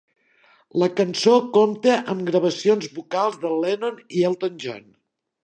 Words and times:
La 0.83 0.87
cançó 0.99 1.33
compta 1.57 1.97
amb 2.13 2.25
gravacions 2.31 2.89
vocals 2.97 3.39
de 3.45 3.53
Lennon 3.67 4.03
i 4.19 4.27
Elton 4.33 4.59
John. 4.67 4.91